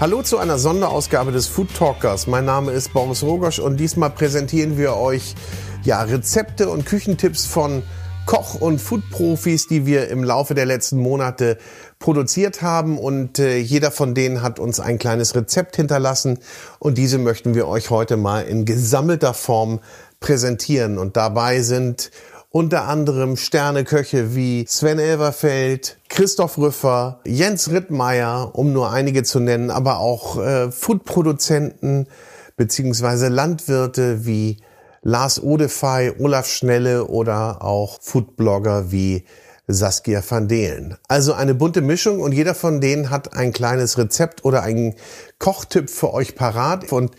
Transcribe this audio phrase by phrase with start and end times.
[0.00, 2.26] Hallo zu einer Sonderausgabe des Food Talkers.
[2.26, 5.34] Mein Name ist Boris Rogosch und diesmal präsentieren wir euch
[5.84, 7.82] ja, Rezepte und Küchentipps von
[8.24, 11.58] Koch- und Food-Profis, die wir im Laufe der letzten Monate
[11.98, 12.96] produziert haben.
[12.96, 16.38] Und äh, jeder von denen hat uns ein kleines Rezept hinterlassen.
[16.78, 19.80] Und diese möchten wir euch heute mal in gesammelter Form
[20.18, 20.96] präsentieren.
[20.96, 22.10] Und dabei sind
[22.50, 29.70] unter anderem Sterneköche wie Sven Elverfeld, Christoph Rüffer, Jens Rittmeier, um nur einige zu nennen,
[29.70, 32.08] aber auch äh, Foodproduzenten
[32.56, 34.58] beziehungsweise Landwirte wie
[35.02, 39.24] Lars Odefey, Olaf Schnelle oder auch Foodblogger wie
[39.72, 40.96] Saskia van Delen.
[41.08, 44.94] Also eine bunte Mischung und jeder von denen hat ein kleines Rezept oder einen
[45.38, 46.92] Kochtipp für euch parat.
[46.92, 47.12] Und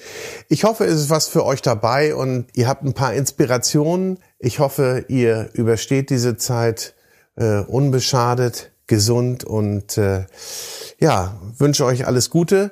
[0.49, 4.19] ich hoffe, es ist was für euch dabei und ihr habt ein paar Inspirationen.
[4.43, 6.95] Ich hoffe, ihr übersteht diese Zeit
[7.35, 10.25] äh, unbeschadet, gesund und äh,
[10.99, 12.71] ja, wünsche euch alles Gute.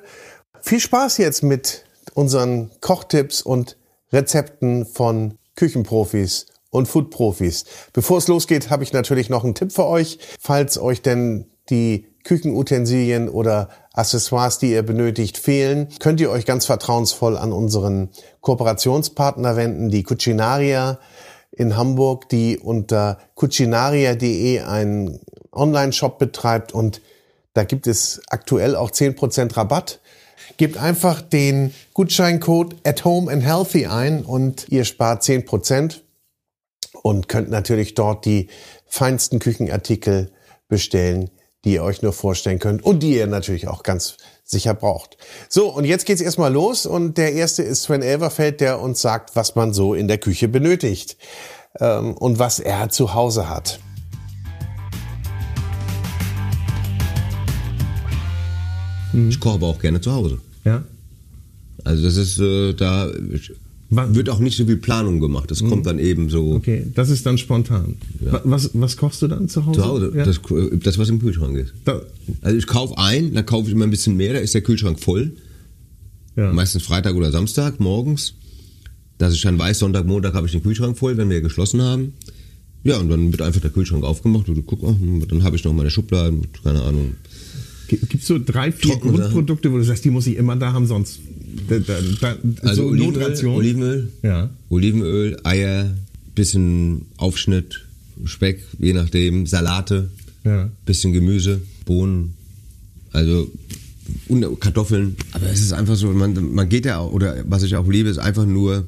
[0.60, 3.76] Viel Spaß jetzt mit unseren Kochtipps und
[4.12, 7.66] Rezepten von Küchenprofis und Foodprofis.
[7.92, 10.18] Bevor es losgeht, habe ich natürlich noch einen Tipp für euch.
[10.40, 16.66] Falls euch denn die Küchenutensilien oder Accessoires, die ihr benötigt, fehlen, könnt ihr euch ganz
[16.66, 20.98] vertrauensvoll an unseren Kooperationspartner wenden, die Cucinaria
[21.52, 25.20] in Hamburg, die unter cucinaria.de einen
[25.52, 27.00] Online-Shop betreibt und
[27.54, 30.00] da gibt es aktuell auch 10% Rabatt.
[30.56, 36.00] Gebt einfach den Gutscheincode at home and healthy ein und ihr spart 10%
[37.02, 38.48] und könnt natürlich dort die
[38.86, 40.30] feinsten Küchenartikel
[40.68, 41.30] bestellen,
[41.64, 44.16] die ihr euch nur vorstellen könnt und die ihr natürlich auch ganz
[44.50, 45.16] sicher braucht.
[45.48, 49.36] So, und jetzt geht's erstmal los und der erste ist Sven Elverfeld, der uns sagt,
[49.36, 51.16] was man so in der Küche benötigt
[51.78, 53.80] ähm, und was er zu Hause hat.
[59.12, 60.38] Ich koche aber auch gerne zu Hause.
[60.64, 60.84] Ja.
[61.84, 63.08] Also das ist äh, da
[63.92, 65.50] Wann- wird auch nicht so viel Planung gemacht.
[65.50, 67.96] Das kommt dann eben so Okay, das ist dann spontan.
[68.20, 69.80] Wa- Was, was kochst du dann zu Hause?
[69.80, 70.12] zu Hause.
[70.14, 70.24] Ja.
[70.24, 70.40] Das,
[70.84, 71.72] das was im Kühlschrank ist.
[71.84, 72.00] Da,
[72.40, 75.00] Also ich kaufe ein, dann kaufe ich immer ein bisschen mehr, da ist der Kühlschrank
[75.00, 75.32] voll.
[76.36, 76.52] ja.
[76.52, 78.34] Meistens Freitag oder Samstag morgens.
[79.18, 82.14] Dass ich dann weiß, Sonntag, Montag habe ich den Kühlschrank voll, wenn wir geschlossen haben.
[82.84, 85.64] Ja, und dann wird einfach der Kühlschrank aufgemacht und guck, oh, hm, dann habe ich
[85.64, 87.16] noch meine Schubladen, keine Ahnung.
[87.90, 89.20] Gibt es so drei, vier Trockensachen.
[89.20, 91.18] Grundprodukte, wo du sagst, die muss ich immer da haben, sonst
[91.68, 92.36] da, da, da,
[92.68, 93.56] Also so Olivenöl, Notration?
[93.56, 94.50] Olivenöl, Ja.
[94.68, 95.94] Olivenöl, Eier,
[96.34, 97.86] bisschen Aufschnitt,
[98.24, 100.10] Speck, je nachdem, Salate,
[100.44, 100.70] Ja.
[100.86, 102.34] bisschen Gemüse, Bohnen,
[103.12, 103.50] also
[104.28, 105.16] und Kartoffeln.
[105.32, 108.08] Aber es ist einfach so, man, man geht ja auch, oder was ich auch liebe,
[108.08, 108.86] ist einfach nur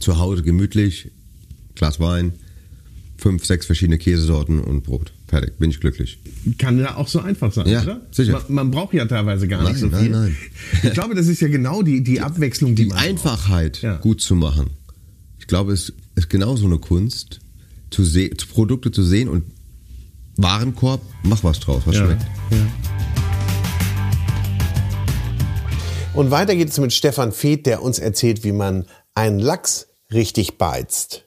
[0.00, 1.10] zu Hause gemütlich,
[1.74, 2.32] Glas Wein,
[3.16, 5.12] fünf, sechs verschiedene Käsesorten und Brot.
[5.30, 6.18] Fertig, bin ich glücklich.
[6.58, 8.00] Kann ja auch so einfach sein, Ja, oder?
[8.10, 8.32] sicher.
[8.32, 10.10] Man, man braucht ja teilweise gar Nein, nicht so nein, viel.
[10.10, 10.36] nein.
[10.82, 13.96] Ich glaube, das ist ja genau die, die Abwechslung, die, Die man Einfachheit Ja.
[13.98, 14.70] gut zu machen.
[15.38, 17.38] Ich glaube, es ist genauso eine Kunst,
[17.90, 19.44] zu se Produkte zu sehen und
[20.36, 22.06] Warenkorb, mach was draus, was Ja.
[22.06, 22.26] schmeckt.
[26.12, 30.58] Und weiter geht es mit Stefan Feeth, der uns erzählt, wie man einen Lachs richtig
[30.58, 31.26] beizt.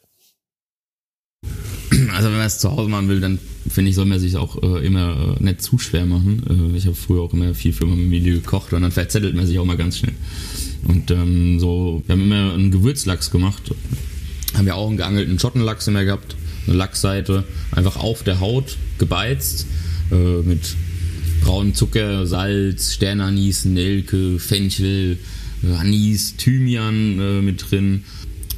[2.14, 3.40] Also wenn man es zu Hause machen will, dann
[3.70, 6.72] finde ich, soll man sich auch äh, immer äh, nicht zu schwer machen.
[6.74, 9.46] Äh, ich habe früher auch immer viel für meine Familie gekocht und dann verzettelt man
[9.46, 10.14] sich auch mal ganz schnell.
[10.88, 13.74] Und ähm, so, wir haben immer einen Gewürzlachs gemacht.
[14.54, 16.36] Haben wir auch einen geangelten Schottenlachs immer gehabt.
[16.68, 19.66] Eine Lachsseite, einfach auf der Haut gebeizt
[20.12, 20.76] äh, mit
[21.44, 25.18] braunen Zucker, Salz, Sternanis, Nelke, Fenchel,
[25.64, 28.04] äh, Anis, Thymian äh, mit drin.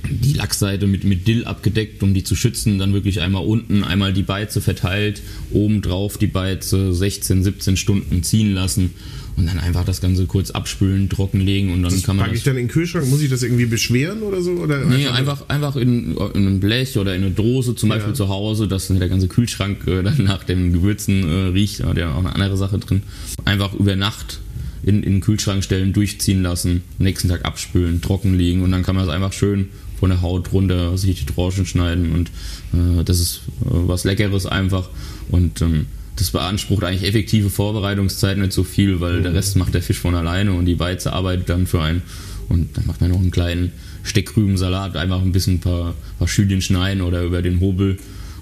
[0.10, 2.78] Die Lachsseite mit, mit Dill abgedeckt, um die zu schützen.
[2.80, 5.22] Dann wirklich einmal unten, einmal die Beize verteilt,
[5.52, 8.92] oben drauf die Beize 16, 17 Stunden ziehen lassen
[9.38, 12.40] und dann einfach das Ganze kurz abspülen, trockenlegen und dann Das kann man packe das
[12.40, 13.10] ich dann in den Kühlschrank?
[13.10, 14.52] Muss ich das irgendwie beschweren oder so?
[14.52, 18.16] Oder Nee, einfach, einfach in, in ein Blech oder in eine Dose, zum Beispiel Ja.
[18.16, 21.82] zu Hause, dass der ganze Kühlschrank äh, dann nach den Gewürzen äh, riecht.
[21.82, 23.04] Da hat ja auch eine andere Sache drin.
[23.44, 24.40] Einfach über Nacht
[24.84, 29.04] in, in den Kühlschrank stellen, durchziehen lassen, nächsten Tag abspülen, trockenlegen und dann kann man
[29.04, 29.68] es einfach schön
[30.00, 32.30] von der Haut runter sich die Tranchen schneiden und
[32.74, 34.90] äh, das ist äh, was Leckeres einfach
[35.30, 39.82] und ähm, das beansprucht eigentlich effektive Vorbereitungszeit nicht so viel, weil der Rest macht der
[39.82, 42.04] Fisch von alleine und die Beize arbeitet dann für einen.
[42.48, 43.72] Und dann macht man noch einen kleinen
[44.04, 47.98] Steckrübensalat, einfach ein bisschen ein paar, paar Schülchen schneiden oder über den Hobel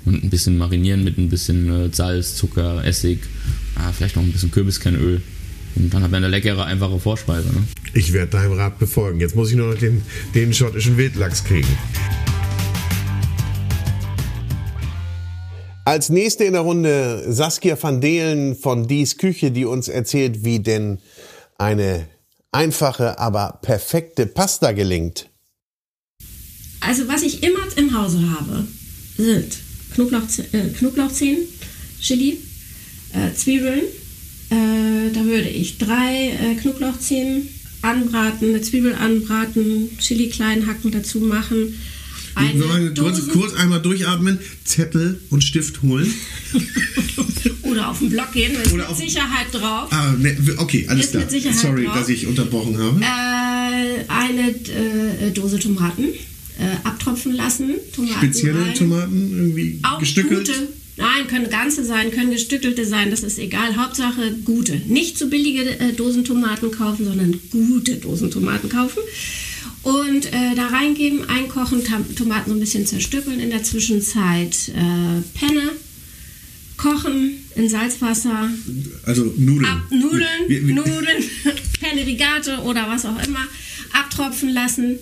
[0.05, 3.19] und ein bisschen marinieren mit ein bisschen äh, Salz, Zucker, Essig,
[3.75, 5.21] ah, vielleicht noch ein bisschen Kürbiskernöl.
[5.75, 7.47] Und dann hat man eine leckere, einfache Vorspeise.
[7.47, 7.63] Ne?
[7.95, 9.19] Ich werde deinem Rat befolgen.
[9.19, 10.01] Jetzt muss ich nur noch den,
[10.33, 11.67] den schottischen Wildlachs kriegen.
[15.85, 20.59] Als nächste in der Runde Saskia van Delen von Dies Küche, die uns erzählt, wie
[20.59, 20.99] denn
[21.57, 22.07] eine
[22.51, 25.29] einfache, aber perfekte Pasta gelingt.
[26.79, 28.65] Also was ich immer im Hause habe,
[29.17, 29.57] sind
[29.93, 31.39] Knoblauch, äh, Knoblauchzehen,
[32.01, 32.39] Chili,
[33.13, 33.81] äh, Zwiebeln.
[34.49, 37.49] Äh, da würde ich drei äh, Knoblauchzehen
[37.83, 41.75] anbraten, eine Zwiebel anbraten, Chili klein hacken dazu machen.
[42.35, 46.11] Eine Wir wollen kurz, kurz einmal durchatmen, Zettel und Stift holen.
[47.63, 49.89] oder auf den Block gehen, ist Oder mit auf- Sicherheit drauf.
[49.91, 51.23] Ah, ne, okay, alles klar.
[51.53, 51.95] Sorry, drauf.
[51.95, 52.99] dass ich unterbrochen habe.
[53.01, 56.05] Äh, eine äh, Dose Tomaten
[56.59, 57.71] äh, abtropfen lassen.
[57.95, 58.73] Tomaten Spezielle rein.
[58.75, 60.47] Tomaten irgendwie Auch gestückelt.
[60.47, 60.67] gute.
[60.95, 63.75] Nein, können ganze sein, können gestückelte sein, das ist egal.
[63.77, 64.75] Hauptsache gute.
[64.87, 68.99] Nicht zu billige äh, Dosentomaten kaufen, sondern gute Dosentomaten kaufen.
[69.81, 73.39] Und äh, da reingeben, einkochen, Tam Tomaten so ein bisschen zerstückeln.
[73.39, 75.71] In der Zwischenzeit äh, Penne,
[76.77, 78.49] kochen in Salzwasser,
[79.05, 79.65] Also Nudeln.
[79.65, 81.23] ab Nudeln, Wir- wir- Nudeln,
[81.79, 83.45] Penne Rigate oder was auch immer,
[83.93, 84.97] abtropfen lassen,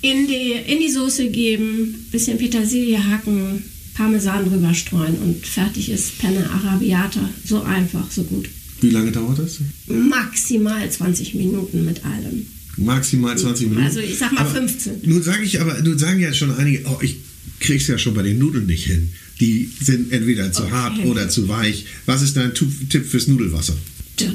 [0.00, 3.64] in die, in die Soße geben, bisschen Petersilie hacken,
[3.98, 7.28] Parmesan drüber streuen und fertig ist Penne Arabiata.
[7.44, 8.48] So einfach, so gut.
[8.80, 9.58] Wie lange dauert das?
[9.88, 12.46] Maximal 20 Minuten mit allem.
[12.76, 13.84] Maximal 20 Minuten.
[13.84, 15.00] Also ich sag mal 15.
[15.02, 17.16] Nun sage ich aber, nun sagen ja schon einige, oh, ich
[17.58, 19.10] krieg's ja schon bei den Nudeln nicht hin.
[19.40, 20.70] Die sind entweder zu Okay.
[20.72, 21.86] hart oder zu weich.
[22.06, 23.76] Was ist dein Tipp fürs Nudelwasser?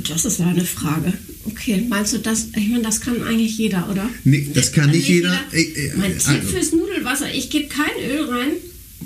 [0.09, 1.13] Das ist eine Frage.
[1.45, 2.47] Okay, meinst du das?
[2.57, 4.09] Ich meine, das kann eigentlich jeder, oder?
[4.25, 5.39] Nee, das kann nicht jeder.
[5.53, 6.47] Äh, äh, Mein Tipp also.
[6.49, 8.51] fürs Nudelwasser, ich gebe kein Öl rein.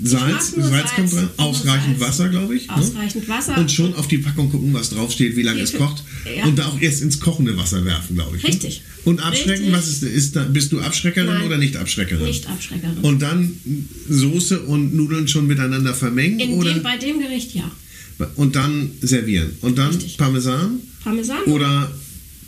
[0.02, 2.10] Salz, Salz kommt dran, ausreichend Salz.
[2.10, 2.66] Wasser, glaube ich.
[2.66, 2.74] ne?
[2.76, 3.56] Ausreichend Wasser.
[3.58, 6.02] Und schon auf die Packung gucken, was draufsteht, wie lange es kocht.
[6.36, 6.44] ja.
[6.44, 8.42] Und da auch erst ins kochende Wasser werfen, glaube ich.
[8.42, 8.48] ne?
[8.50, 8.82] Richtig.
[9.04, 9.72] Und abschrecken, Richtig.
[9.72, 11.46] was ist, ist da, bist du Abschreckerin Nein.
[11.46, 12.24] oder nicht Abschreckerin?
[12.26, 12.98] Nicht Abschreckerin.
[13.02, 13.52] Und dann
[14.08, 17.70] Soße und Nudeln schon miteinander vermengen In oder dem, bei dem Gericht ja.
[18.36, 19.52] und dann servieren.
[19.62, 20.16] Und dann Richtig.
[20.18, 21.90] Parmesan Parmesan oder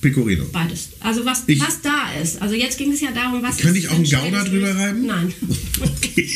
[0.00, 0.44] Pecorino.
[0.52, 0.88] beides.
[1.00, 2.40] Also was, Ich- was da ist.
[2.40, 4.74] Also jetzt ging es ja darum, was Kann ist ich auch einen ein Gouda drüber
[4.76, 5.06] reiben?
[5.06, 5.32] Nein.
[5.82, 6.28] Okay.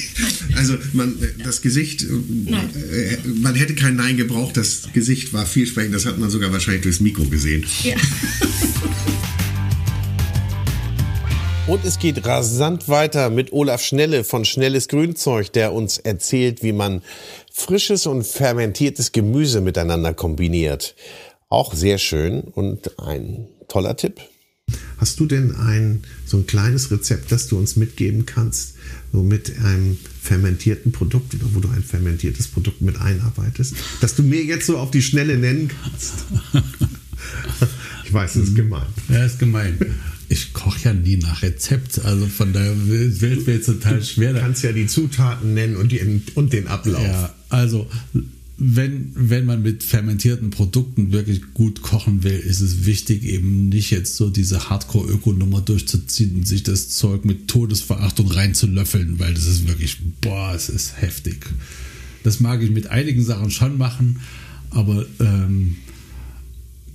[0.56, 2.06] Also man, äh, das Gesicht, äh,
[2.48, 2.70] Nein.
[2.92, 4.56] äh, man hätte kein Nein gebraucht.
[4.56, 5.94] Das Gesicht war vielsprechend.
[5.94, 7.66] Das hat man sogar wahrscheinlich durchs Mikro gesehen.
[7.82, 7.96] Ja.
[11.66, 16.72] Und es geht rasant weiter mit Olaf Schnelle von Schnelles Grünzeug, der uns erzählt, wie
[16.72, 17.00] man
[17.50, 20.94] frisches und fermentiertes Gemüse miteinander kombiniert.
[21.48, 24.20] Auch sehr schön und ein toller Tipp.
[24.96, 28.74] Hast du denn ein so ein kleines Rezept, das du uns mitgeben kannst,
[29.12, 34.22] so mit einem fermentierten Produkt oder wo du ein fermentiertes Produkt mit einarbeitest, das du
[34.22, 36.24] mir jetzt so auf die Schnelle nennen kannst?
[38.04, 38.86] ich weiß, es ist gemein.
[39.10, 39.78] Ja, ist gemein.
[40.30, 44.32] Ich koche ja nie nach Rezept, also von daher wird mir jetzt total schwer.
[44.32, 47.02] Du kannst ja die Zutaten nennen und, die, und den Ablauf.
[47.02, 47.86] Ja, also
[48.56, 53.90] wenn, wenn man mit fermentierten Produkten wirklich gut kochen will, ist es wichtig, eben nicht
[53.90, 59.66] jetzt so diese Hardcore-Öko-Nummer durchzuziehen und sich das Zeug mit Todesverachtung reinzulöffeln, weil das ist
[59.66, 61.46] wirklich, boah, es ist heftig.
[62.22, 64.20] Das mag ich mit einigen Sachen schon machen,
[64.70, 65.76] aber ähm,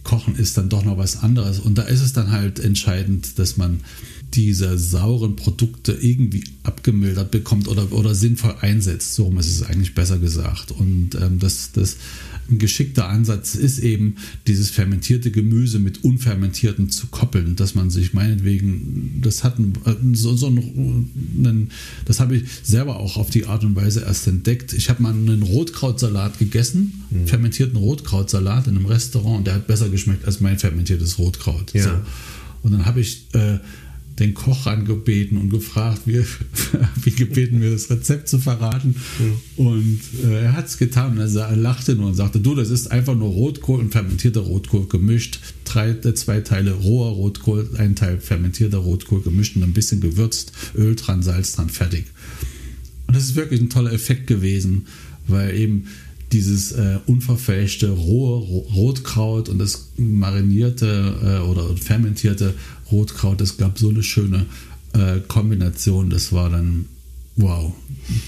[0.04, 1.60] Kochen ist dann doch noch was anderes.
[1.60, 3.82] Und da ist es dann halt entscheidend, dass man
[4.34, 9.16] diese sauren Produkte irgendwie abgemildert bekommt oder, oder sinnvoll einsetzt.
[9.16, 10.72] So ist es eigentlich besser gesagt.
[10.72, 11.98] Und ähm, das, das
[12.50, 14.16] ein geschickter Ansatz ist eben,
[14.48, 19.74] dieses fermentierte Gemüse mit unfermentierten zu koppeln, dass man sich meinetwegen, das hat ein,
[20.14, 21.70] so, so ein, einen,
[22.06, 24.74] das habe ich selber auch auf die Art und Weise erst entdeckt.
[24.74, 29.90] Ich habe mal einen Rotkrautsalat gegessen, fermentierten Rotkrautsalat in einem Restaurant und der hat besser
[29.90, 31.74] geschmeckt als mein fermentiertes Rotkraut.
[31.74, 31.84] Ja.
[31.84, 31.90] So.
[32.64, 33.60] Und dann habe ich äh,
[34.20, 36.24] den Koch angebeten und gefragt, wie,
[37.04, 38.96] wie gebeten, mir das Rezept zu verraten.
[39.56, 42.92] Und äh, er hat es getan und er, lachte nur und sagte, du, das ist
[42.92, 45.40] einfach nur Rotkohl und fermentierter Rotkohl gemischt.
[45.66, 50.52] Drei, äh, zwei Teile roher Rotkohl, ein Teil fermentierter Rotkohl gemischt und ein bisschen gewürzt,
[50.76, 52.06] Öl dran, Salz dran, fertig.
[53.08, 54.88] Und das ist wirklich ein toller Effekt gewesen,
[55.28, 55.86] weil eben
[56.32, 62.54] dieses äh, unverfälschte rohe Ro Rotkraut und das marinierte äh, oder fermentierte
[62.92, 64.46] Rotkraut, das gab so eine schöne
[64.94, 66.10] äh, Kombination.
[66.10, 66.86] Das war dann,
[67.36, 67.74] wow,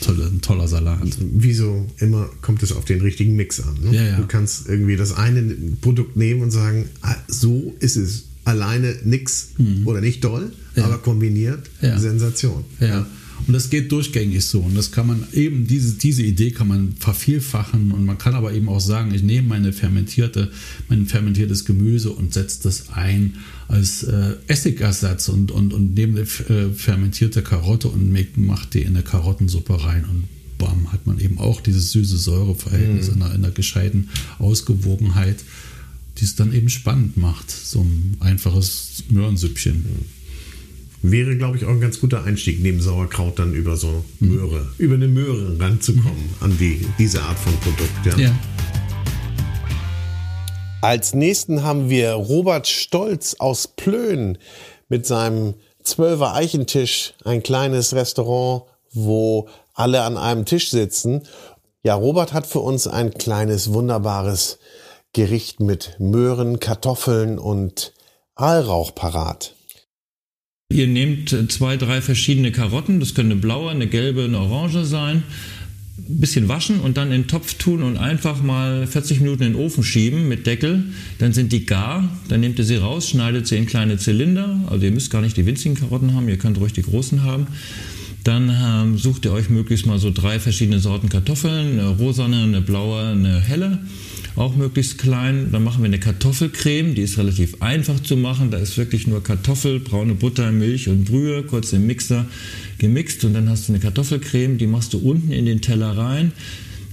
[0.01, 0.99] tolle, ein toller Salat.
[1.19, 3.75] Wie so immer kommt es auf den richtigen Mix an.
[3.83, 3.95] Ne?
[3.95, 4.17] Ja, ja.
[4.17, 5.41] Du kannst irgendwie das eine
[5.81, 9.49] Produkt nehmen und sagen, ah, so ist es alleine nix
[9.85, 10.51] oder nicht doll, Mhm.
[10.79, 10.85] Ja.
[10.85, 11.69] aber kombiniert.
[11.81, 12.63] Sensation.
[12.79, 13.05] Ja.
[13.47, 14.59] Und das geht durchgängig so.
[14.59, 17.91] Und das kann man eben, diese, diese Idee kann man vervielfachen.
[17.91, 20.51] Und man kann aber eben auch sagen, ich nehme meine fermentierte,
[20.89, 23.35] mein fermentiertes Gemüse und setze das ein
[23.67, 28.95] als äh, Essigersatz und, und, und nehme eine äh, fermentierte Karotte und mache die in
[28.95, 30.05] eine Karottensuppe rein.
[30.05, 30.25] Und
[30.57, 35.43] bam, hat man eben auch dieses süße Säureverhältnis in, einer, in einer gescheiten Ausgewogenheit.
[36.17, 37.49] die es dann eben spannend macht.
[37.49, 39.85] So ein einfaches Möhrensüppchen.
[41.03, 44.93] Wäre, glaube ich, auch ein ganz guter Einstieg, neben Sauerkraut dann über so Möhre, über
[44.93, 48.05] eine Möhre ranzukommen an die, diese Art von Produkt.
[48.05, 48.17] Ja.
[48.17, 48.35] Ja.
[50.81, 54.37] Als nächsten haben wir Robert Stolz aus Plön
[54.89, 61.23] mit seinem Zwölfer Eichentisch, ein kleines Restaurant, wo alle an einem Tisch sitzen.
[61.81, 64.59] Ja, Robert hat für uns ein kleines, wunderbares
[65.13, 67.93] Gericht mit Möhren, Kartoffeln und
[68.35, 69.55] Aalrauch parat.
[70.71, 74.85] Ihr nehmt äh, zwei, drei verschiedene Karotten, das können eine blaue, eine gelbe, eine orange
[74.85, 75.23] sein.
[75.97, 79.53] Ein bisschen waschen und dann in den Topf tun und einfach mal 40 Minuten in
[79.53, 80.83] den Ofen schieben mit Deckel.
[81.19, 82.09] Dann sind die gar.
[82.27, 84.59] Dann nehmt ihr sie raus, schneidet sie in kleine Zylinder.
[84.67, 87.47] Also ihr müsst gar nicht die winzigen Karotten haben, ihr könnt ruhig die großen haben.
[88.23, 92.61] Dann ähm, sucht ihr euch möglichst mal so drei verschiedene Sorten Kartoffeln, eine rosane, eine
[92.61, 93.79] blaue, eine helle
[94.35, 95.49] auch möglichst klein.
[95.51, 98.51] Dann machen wir eine Kartoffelcreme, die ist relativ einfach zu machen.
[98.51, 102.25] Da ist wirklich nur Kartoffel, braune Butter, Milch und Brühe, kurz im Mixer
[102.77, 106.31] gemixt und dann hast du eine Kartoffelcreme, die machst du unten in den Teller rein.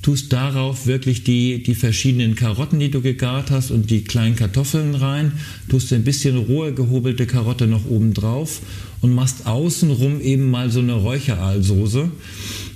[0.09, 4.95] Tust darauf wirklich die, die verschiedenen Karotten, die du gegart hast und die kleinen Kartoffeln
[4.95, 5.33] rein.
[5.69, 8.62] Tust ein bisschen rohe gehobelte Karotte noch oben drauf
[9.03, 12.11] und machst außenrum eben mal so eine Räucheraalsoße.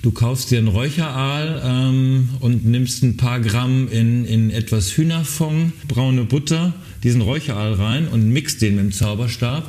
[0.03, 5.73] Du kaufst dir ein Räucheraal ähm, und nimmst ein paar Gramm in, in etwas Hühnerfond,
[5.89, 9.67] braune Butter, diesen Räucheraal rein und mixt den mit dem Zauberstab.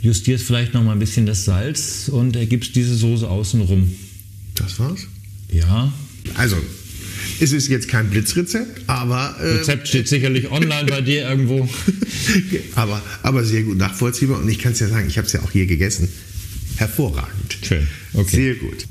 [0.00, 3.92] Justierst vielleicht noch mal ein bisschen das Salz und ergibst diese Soße außenrum.
[4.54, 5.08] Das war's.
[5.52, 5.92] Ja,
[6.34, 6.56] Also,
[7.40, 11.68] es ist jetzt kein Blitzrezept, aber, äh, Rezept steht sicherlich online bei dir irgendwo.
[12.74, 14.38] aber, aber sehr gut nachvollziehbar.
[14.40, 16.08] Und ich kann es ja sagen, ich habe es ja auch hier gegessen.
[16.76, 17.58] Hervorragend.
[17.62, 17.86] Schön.
[18.14, 18.36] Okay.
[18.36, 18.86] Sehr gut.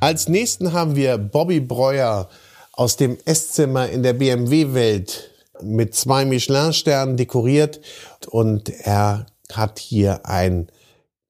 [0.00, 2.28] Als nächsten haben wir Bobby Breuer
[2.72, 5.30] aus dem Esszimmer in der BMW-Welt
[5.62, 7.80] mit zwei Michelin-Sternen dekoriert
[8.26, 10.68] und er hat hier ein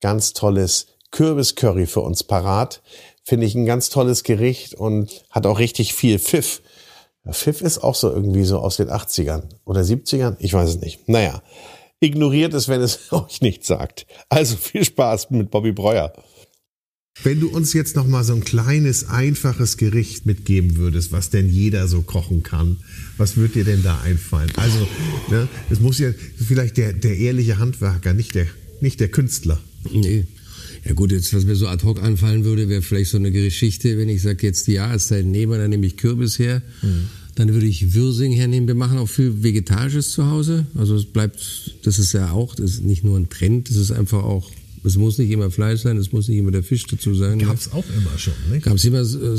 [0.00, 2.82] ganz tolles Kürbiscurry für uns parat.
[3.25, 6.61] Finde ich ein ganz tolles Gericht und hat auch richtig viel Pfiff.
[7.30, 11.08] Pfiff ist auch so irgendwie so aus den 80ern oder 70ern, ich weiß es nicht.
[11.08, 11.42] Naja,
[12.00, 14.06] ignoriert es, wenn es euch nicht sagt.
[14.28, 16.12] Also viel Spaß mit Bobby Breuer.
[17.23, 21.49] Wenn du uns jetzt noch mal so ein kleines, einfaches Gericht mitgeben würdest, was denn
[21.49, 22.76] jeder so kochen kann,
[23.16, 24.52] was würde dir denn da einfallen?
[24.56, 24.87] Also,
[25.30, 28.46] ne, es muss ja vielleicht der, der ehrliche Handwerker, nicht der,
[28.82, 29.58] nicht der Künstler.
[29.90, 30.26] Nee.
[30.87, 33.99] Ja gut, jetzt was mir so ad hoc anfallen würde, wäre vielleicht so eine Geschichte,
[33.99, 36.62] wenn ich sage, jetzt die Jahreszeit nehmen, dann nehme ich Kürbis her.
[37.35, 38.66] Dann würde ich Würsing hernehmen.
[38.66, 40.66] Wir machen auch viel Vegetarisches zu Hause.
[40.75, 43.90] Also es bleibt, das ist ja auch, das ist nicht nur ein Trend, das ist
[43.90, 44.50] einfach auch,
[44.85, 47.40] es muss nicht immer Fleisch sein, es muss nicht immer der Fisch dazu sein.
[47.40, 48.61] Gab's auch immer schon, ne?
[48.61, 49.38] Gab es immer äh,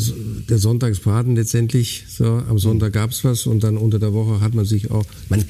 [0.50, 2.04] der Sonntagsbraten letztendlich.
[2.10, 5.06] So, am Sonntag gab's was und dann unter der Woche hat man sich auch.
[5.30, 5.46] Man,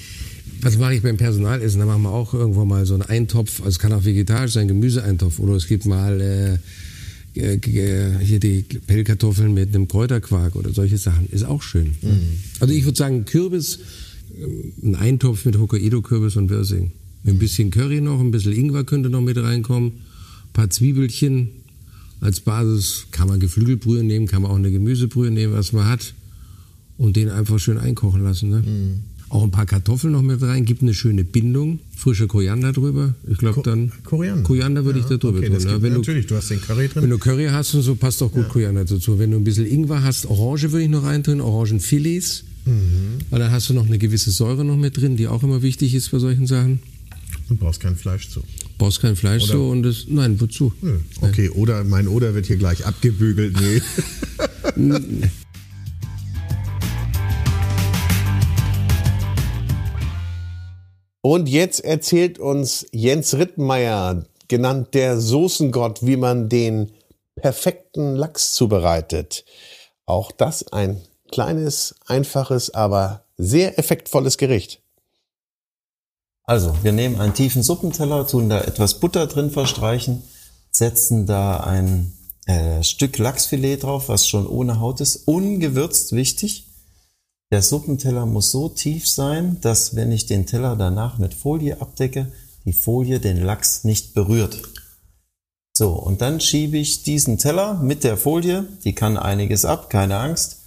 [0.61, 1.79] was mache ich beim Personalessen?
[1.79, 3.59] Da machen wir auch irgendwo mal so einen Eintopf.
[3.59, 5.39] Also es kann auch vegetarisch sein, Gemüseeintopf.
[5.39, 6.57] Oder es gibt mal äh,
[7.39, 11.27] äh, hier die Pellkartoffeln mit einem Kräuterquark oder solche Sachen.
[11.29, 11.95] Ist auch schön.
[12.59, 13.79] Also ich würde sagen, Kürbis,
[14.39, 16.91] äh, ein Eintopf mit Hokkaido-Kürbis und Wirsing.
[17.23, 19.89] Mit ein bisschen Curry noch, ein bisschen Ingwer könnte noch mit reinkommen.
[19.91, 21.49] Ein paar Zwiebelchen
[22.19, 23.07] als Basis.
[23.11, 26.13] Kann man Geflügelbrühe nehmen, kann man auch eine Gemüsebrühe nehmen, was man hat.
[26.97, 28.49] Und den einfach schön einkochen lassen.
[28.49, 28.63] Ne?
[29.29, 31.79] Auch ein paar Kartoffeln noch mit rein, gibt eine schöne Bindung.
[31.95, 33.13] Frische Koriander drüber.
[33.27, 33.91] Ich glaube dann.
[34.05, 34.43] Koriander.
[34.43, 35.55] Koriander würde ich da drüber okay, tun.
[35.55, 35.81] das ne?
[35.81, 37.03] Wenn du, natürlich, du hast den Curry drin.
[37.03, 39.19] wenn du Curry hast und so, passt auch gut Koriander dazu.
[39.19, 42.45] Wenn du ein bisschen Ingwer hast, Orange würde ich noch reintun, Orangenfilets.
[43.29, 45.93] Weil dann hast du noch eine gewisse Säure noch mit drin, die auch immer wichtig
[45.95, 46.79] ist bei solchen Sachen.
[47.49, 48.41] Und brauchst kein Fleisch zu.
[48.77, 50.73] Brauchst kein Fleisch Oder- so und das, nein, wozu?
[50.81, 50.97] Nö.
[51.21, 53.55] Okay, oder mein Oder wird hier gleich abgebügelt.
[54.75, 55.21] Nee.
[61.29, 66.93] Und jetzt erzählt uns Jens Rittmeier, genannt der Soßengott, wie man den
[67.35, 69.43] perfekten Lachs zubereitet.
[70.05, 74.81] Auch das ein kleines, einfaches, aber sehr effektvolles Gericht.
[76.43, 80.23] Also, wir nehmen einen tiefen Suppenteller, tun da etwas Butter drin verstreichen,
[80.71, 82.13] setzen da ein
[82.45, 86.66] äh, Stück Lachsfilet drauf, was schon ohne Haut ist, ungewürzt, wichtig.
[87.49, 92.29] Der Suppenteller muss so tief sein, dass wenn ich den Teller danach mit Folie abdecke,
[92.65, 94.61] die Folie den Lachs nicht berührt.
[95.73, 100.17] So, und dann schiebe ich diesen Teller mit der Folie, die kann einiges ab, keine
[100.17, 100.57] Angst,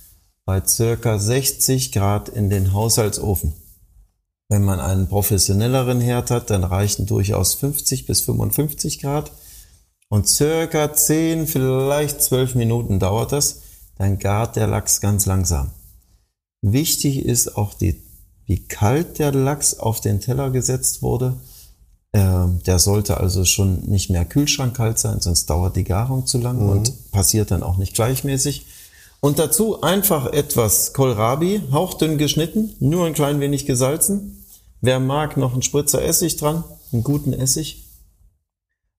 [0.46, 3.52] bei circa 60 Grad in den Haushaltsofen.
[4.48, 9.32] Wenn man einen professionelleren Herd hat, dann reichen durchaus 50 bis 55 Grad.
[10.08, 13.60] Und circa 10, vielleicht 12 Minuten dauert das.
[13.98, 15.70] dann gart der Lachs ganz langsam.
[16.62, 18.02] Wichtig ist auch, die,
[18.46, 21.36] wie kalt der Lachs auf den Teller gesetzt wurde.
[22.12, 26.58] Ähm, der sollte also schon nicht mehr kühlschrankkalt sein, sonst dauert die Garung zu lang
[26.58, 28.66] und passiert dann auch nicht gleichmäßig.
[29.20, 34.44] Und dazu einfach etwas Kohlrabi, hauchdünn geschnitten, nur ein klein wenig gesalzen.
[34.80, 37.84] Wer mag, noch einen Spritzer Essig dran, einen guten Essig.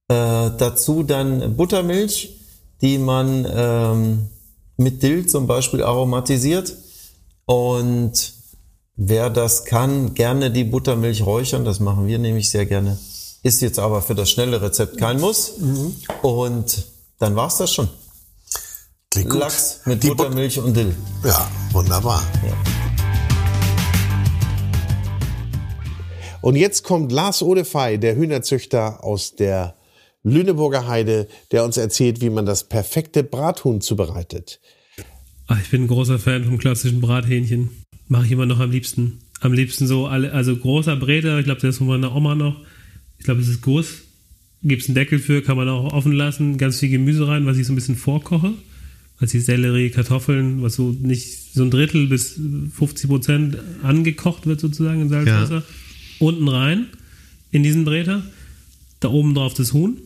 [0.07, 2.37] Äh, dazu dann Buttermilch,
[2.81, 4.29] die man ähm,
[4.77, 6.73] mit Dill zum Beispiel aromatisiert.
[7.45, 8.33] Und
[8.95, 11.65] wer das kann, gerne die Buttermilch räuchern.
[11.65, 12.97] Das machen wir nämlich sehr gerne.
[13.43, 15.53] Ist jetzt aber für das schnelle Rezept kein Muss.
[16.21, 16.85] Und
[17.19, 17.89] dann war's das schon.
[19.09, 19.39] Klingt gut.
[19.39, 20.95] Lachs mit Die But- Buttermilch und Dill.
[21.25, 22.23] Ja, wunderbar.
[26.41, 29.75] Und jetzt kommt Lars Odefey, der Hühnerzüchter aus der
[30.23, 34.59] Lüneburger Heide, der uns erzählt, wie man das perfekte Brathuhn zubereitet.
[35.47, 37.69] Ach, ich bin ein großer Fan vom klassischen Brathähnchen.
[38.07, 39.19] Mache ich immer noch am liebsten.
[39.39, 42.59] Am liebsten so alle, also großer Bräter, ich glaube, der ist von meiner Oma noch.
[43.17, 44.03] Ich glaube, es ist Guss.
[44.63, 46.57] Gibt's einen Deckel für, kann man auch offen lassen.
[46.57, 48.53] Ganz viel Gemüse rein, was ich so ein bisschen vorkoche.
[49.17, 52.39] Also die Sellerie, Kartoffeln, was so nicht so ein Drittel bis
[52.73, 55.63] 50 Prozent angekocht wird sozusagen in Salzwasser.
[56.19, 56.87] Unten rein
[57.51, 58.23] in diesen Bräter.
[58.99, 59.97] Da oben drauf das Huhn.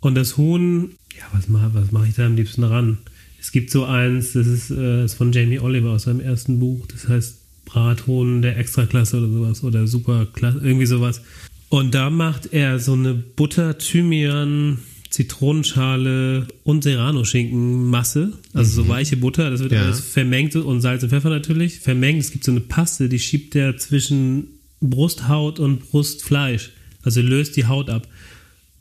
[0.00, 2.98] Und das Huhn, ja, was mache was mach ich da am liebsten ran?
[3.42, 6.86] Es gibt so eins, das ist, äh, ist von Jamie Oliver aus seinem ersten Buch,
[6.86, 11.20] das heißt Brathuhn der Extraklasse oder sowas oder Superklasse, irgendwie sowas.
[11.68, 14.78] Und da macht er so eine Butter, Thymian,
[15.10, 19.82] Zitronenschale und Serrano-Schinken-Masse, also so weiche Butter, das wird Ja.
[19.82, 21.80] alles vermengt und Salz und Pfeffer natürlich.
[21.80, 24.46] Vermengt, es gibt so eine Paste, die schiebt er zwischen
[24.80, 26.70] Brusthaut und Brustfleisch,
[27.02, 28.06] also löst die Haut ab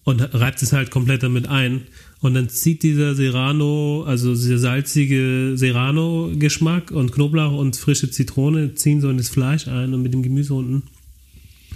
[0.04, 1.82] und reibt es halt komplett damit ein.
[2.22, 9.02] Und dann zieht dieser Serrano, also dieser salzige Serrano-Geschmack und Knoblauch und frische Zitrone ziehen
[9.02, 10.84] so in das Fleisch ein und mit dem Gemüse unten,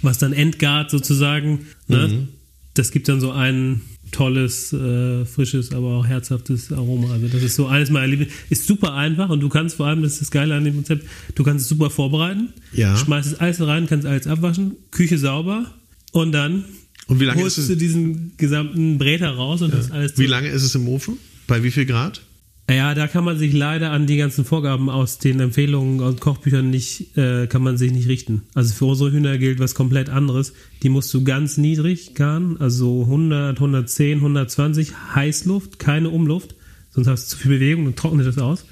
[0.02, 1.66] was dann entgart sozusagen.
[1.88, 2.28] Ne?
[2.74, 3.80] Das gibt dann so ein
[4.12, 7.12] tolles, äh, frisches, aber auch herzhaftes Aroma.
[7.12, 8.32] Also das ist so eines meiner Lieblings.
[8.48, 11.06] Ist super einfach und du kannst vor allem, das ist das Geile an dem Rezept,
[11.34, 12.50] du kannst es super vorbereiten.
[12.72, 12.96] Ja.
[12.96, 15.66] Schmeißt es alles rein, kannst alles abwaschen, Küche sauber
[16.12, 16.64] und dann
[17.08, 20.26] Und wie lange holst ist es- du diesen gesamten Bräter raus und das alles Wie
[20.26, 21.18] lange ist es im Ofen?
[21.46, 22.22] Bei wie viel Grad?
[22.68, 26.68] ja, da kann man sich leider an die ganzen Vorgaben aus den Empfehlungen aus Kochbüchern
[26.68, 28.42] nicht, äh, kann man sich nicht richten.
[28.54, 30.52] Also für unsere Hühner gilt was komplett anderes.
[30.82, 36.56] Die musst du ganz niedrig garen, also 100, 110, 120, Heißluft, keine Umluft,
[36.90, 38.64] sonst hast du zu viel Bewegung und trocknet das aus.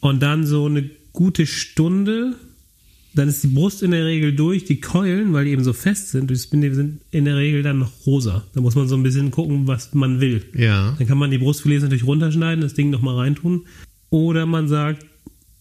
[0.00, 2.34] Und dann so eine gute Stunde,
[3.14, 6.10] dann ist die Brust in der Regel durch, die Keulen, weil die eben so fest
[6.10, 8.44] sind, durch das Binde sind in der Regel dann noch rosa.
[8.54, 10.42] Da muss man so ein bisschen gucken, was man will.
[10.56, 10.94] Ja.
[10.98, 13.66] Dann kann man die Brustfilets natürlich runterschneiden, das Ding nochmal reintun.
[14.08, 15.04] Oder man sagt,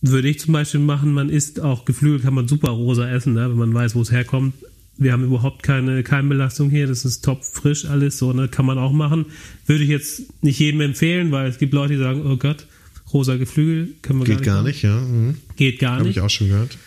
[0.02, 3.50] würde ich zum Beispiel machen, man isst auch Geflügel, kann man super rosa essen, ne,
[3.50, 4.54] wenn man weiß, wo es herkommt.
[4.98, 8.78] Wir haben überhaupt keine Keimbelastung hier, das ist top frisch alles, so, ne, kann man
[8.78, 9.26] auch machen.
[9.66, 12.68] Würde ich jetzt nicht jedem empfehlen, weil es gibt Leute, die sagen, oh Gott,
[13.14, 14.68] rosa Geflügel, können wir Geht gar machen.
[14.68, 15.00] nicht, ja.
[15.00, 15.36] Mhm.
[15.56, 16.18] Geht gar Habe nicht.
[16.18, 16.78] ich auch schon gehört.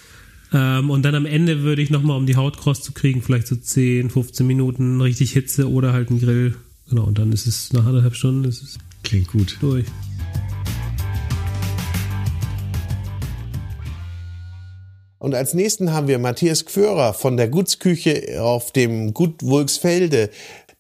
[0.55, 3.49] Ähm, und dann am Ende würde ich nochmal, um die Haut kross zu kriegen, vielleicht
[3.49, 6.55] so 10, 15 Minuten richtig Hitze oder halt einen Grill.
[6.89, 9.59] Genau, und dann ist es nach anderthalb Stunden ist es Klingt gut.
[9.61, 9.85] durch.
[15.19, 20.31] Und als nächsten haben wir Matthias Gführer von der Gutsküche auf dem Gut Wulksfelde,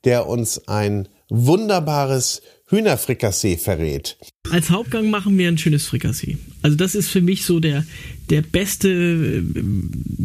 [0.05, 4.19] der uns ein wunderbares Hühnerfrikassee verrät.
[4.51, 6.37] Als Hauptgang machen wir ein schönes Frikassee.
[6.61, 7.85] Also das ist für mich so der,
[8.29, 9.43] der beste, äh,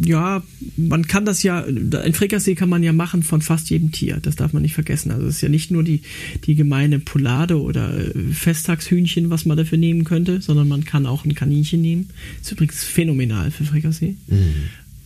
[0.08, 0.42] ja,
[0.76, 4.18] man kann das ja, ein Frikassee kann man ja machen von fast jedem Tier.
[4.20, 5.10] Das darf man nicht vergessen.
[5.10, 6.02] Also es ist ja nicht nur die,
[6.44, 11.24] die gemeine Poulade oder äh, Festtagshühnchen, was man dafür nehmen könnte, sondern man kann auch
[11.24, 12.10] ein Kaninchen nehmen.
[12.42, 14.16] Ist übrigens phänomenal für Frikassee.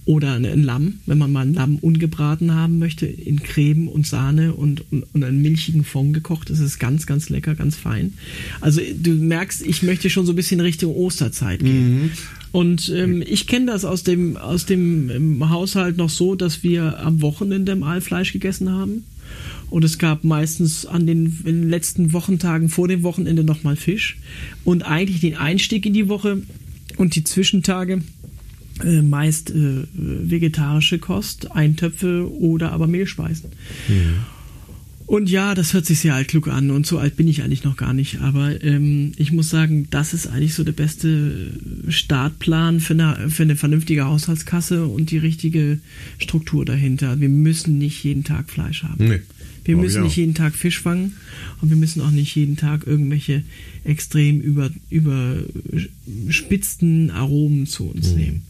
[0.06, 4.52] Oder ein, Lamm, wenn man mal ein Lamm ungebraten haben möchte, in Creme und Sahne
[4.52, 6.50] und, und, und einen milchigen Fond gekocht.
[6.50, 8.12] Das ist ganz, ganz lecker, ganz fein.
[8.60, 12.10] Also du merkst, ich möchte schon so ein bisschen Richtung Osterzeit gehen.
[12.52, 17.00] Und ähm, ich kenne das aus dem, aus dem ähm, Haushalt noch so, dass wir
[17.00, 19.04] am Wochenende mal Fleisch gegessen haben.
[19.70, 24.18] Und es gab meistens an den letzten Wochentagen vor dem Wochenende nochmal Fisch.
[24.64, 26.42] Und eigentlich den Einstieg in die Woche
[26.96, 28.02] und die Zwischentage
[28.82, 33.50] äh, meist äh, vegetarische Kost, Eintöpfe oder aber Mehlspeisen.
[35.06, 37.76] Und ja, das hört sich sehr altklug an und so alt bin ich eigentlich noch
[37.76, 38.20] gar nicht.
[38.22, 41.50] Aber ähm, ich muss sagen, das ist eigentlich so der beste
[41.88, 45.78] Startplan für eine, für eine vernünftige Haushaltskasse und die richtige
[46.18, 47.20] Struktur dahinter.
[47.20, 49.06] Wir müssen nicht jeden Tag Fleisch haben.
[49.06, 49.20] Nee.
[49.66, 51.16] Wir müssen nicht jeden Tag Fisch fangen
[51.62, 53.42] und wir müssen auch nicht jeden Tag irgendwelche
[53.84, 54.70] extrem über,
[56.06, 58.16] überspitzten Aromen zu uns Mhm.
[58.18, 58.42] nehmen.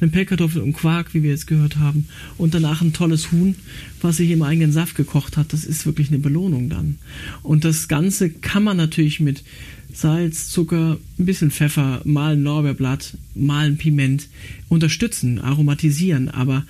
[0.00, 3.54] Eine Pellkartoffel und Quark, wie wir jetzt gehört haben, und danach ein tolles Huhn,
[4.02, 6.98] was sich im eigenen Saft gekocht hat, das ist wirklich eine Belohnung dann.
[7.42, 9.44] Und das Ganze kann man natürlich mit
[9.92, 14.28] Salz, Zucker, ein bisschen Pfeffer, mal ein Lorbeerblatt, mal ein Piment
[14.68, 16.66] unterstützen, aromatisieren, aber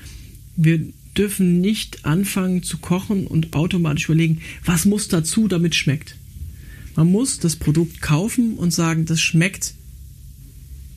[0.57, 0.81] wir
[1.17, 6.17] dürfen nicht anfangen zu kochen und automatisch überlegen, was muss dazu, damit es schmeckt.
[6.97, 9.75] Man muss das Produkt kaufen und sagen, das schmeckt,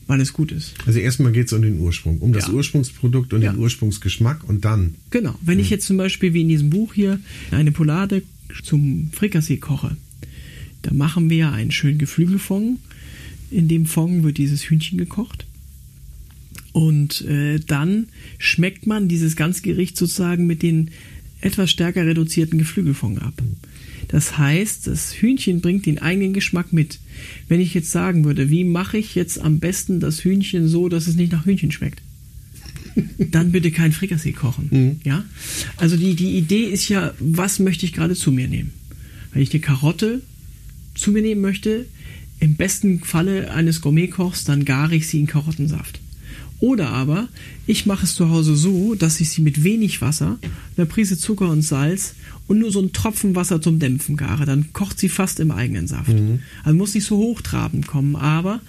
[0.08, 0.74] weil es gut ist.
[0.86, 2.54] Also erstmal geht es um den Ursprung, um das Ja.
[2.54, 3.52] Ursprungsprodukt und Ja.
[3.52, 4.96] den Ursprungsgeschmack und dann.
[5.10, 5.34] Genau.
[5.42, 7.20] Wenn ich jetzt zum Beispiel wie in diesem Buch hier
[7.52, 8.22] eine Poulade
[8.64, 9.96] zum Frikassee koche,
[10.82, 12.78] da machen wir ja einen schönen Geflügelfond.
[13.50, 15.46] In dem Fond wird dieses Hühnchen gekocht.
[16.72, 20.90] Und äh, dann schmeckt man dieses ganze Gericht sozusagen mit den
[21.40, 23.34] etwas stärker reduzierten Geflügelfond ab.
[24.08, 26.98] Das heißt, das Hühnchen bringt den eigenen Geschmack mit.
[27.46, 31.06] Wenn ich jetzt sagen würde, wie mache ich jetzt am besten das Hühnchen so, dass
[31.06, 32.02] es nicht nach Hühnchen schmeckt?
[33.18, 34.68] dann bitte kein Frikassee kochen.
[35.04, 35.24] Ja?
[35.76, 38.72] Also die, die Idee ist ja, was möchte ich gerade zu mir nehmen?
[39.32, 40.22] Wenn ich eine Karotte
[40.94, 41.86] zu mir nehmen möchte,
[42.40, 46.00] im besten Falle eines Gourmetkochs, dann gare ich sie in Karottensaft.
[46.60, 47.28] Oder aber
[47.66, 50.38] ich mache es zu Hause so, dass ich sie mit wenig Wasser,
[50.76, 52.14] einer Prise Zucker und Salz
[52.48, 54.44] und nur so einen Tropfen Wasser zum Dämpfen gare.
[54.44, 56.10] Dann kocht sie fast im eigenen Saft.
[56.64, 58.16] Also muss nicht so hochtrabend kommen.
[58.16, 58.60] Aber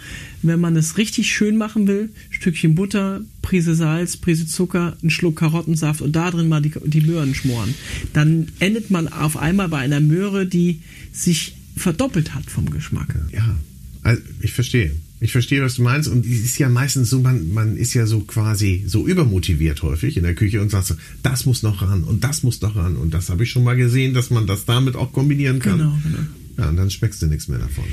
[0.43, 5.37] wenn man es richtig schön machen will, Stückchen Butter, Prise Salz, Prise Zucker, ein Schluck
[5.37, 7.73] Karottensaft und da drin mal die, die Möhren schmoren,
[8.13, 13.15] dann endet man auf einmal bei einer Möhre, die sich verdoppelt hat vom Geschmack.
[13.31, 13.55] Ja,
[14.03, 14.91] also ich verstehe.
[15.21, 16.07] Ich verstehe, was du meinst.
[16.07, 20.17] Und es ist ja meistens so, man, man ist ja so quasi so übermotiviert häufig
[20.17, 22.95] in der Küche und sagt so, das muss noch ran und das muss noch ran.
[22.95, 25.79] Und das habe ich schon mal gesehen, dass man das damit auch kombinieren kann.
[25.79, 26.19] Genau, genau.
[26.57, 27.85] Ja, und dann schmeckst du nichts mehr davon.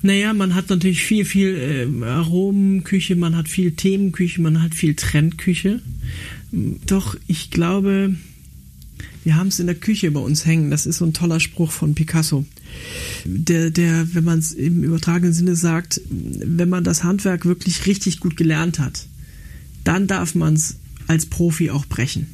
[0.00, 1.56] Naja, man hat natürlich viel, viel
[2.02, 5.80] äh, Aromenküche, man hat viel Themenküche, man hat viel Trendküche.
[6.86, 8.14] Doch ich glaube,
[9.24, 10.70] wir haben es in der Küche bei uns hängen.
[10.70, 12.44] Das ist so ein toller Spruch von Picasso.
[13.24, 18.20] Der, der, wenn man es im übertragenen Sinne sagt, wenn man das Handwerk wirklich richtig
[18.20, 19.06] gut gelernt hat,
[19.82, 22.26] dann darf man es als Profi auch brechen.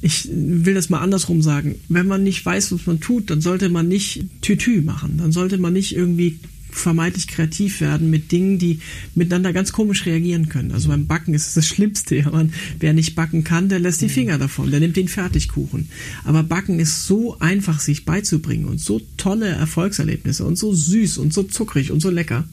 [0.00, 1.76] Ich will das mal andersrum sagen.
[1.88, 5.18] Wenn man nicht weiß, was man tut, dann sollte man nicht Tütü machen.
[5.18, 6.38] Dann sollte man nicht irgendwie
[6.70, 8.80] vermeintlich kreativ werden mit Dingen, die
[9.14, 10.72] miteinander ganz komisch reagieren können.
[10.72, 12.16] Also beim Backen ist es das Schlimmste.
[12.16, 15.88] Ja, man, wer nicht backen kann, der lässt die Finger davon, der nimmt den Fertigkuchen.
[16.24, 21.32] Aber Backen ist so einfach, sich beizubringen und so tolle Erfolgserlebnisse und so süß und
[21.32, 22.44] so zuckrig und so lecker.